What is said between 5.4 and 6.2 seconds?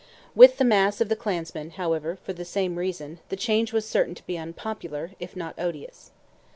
odious.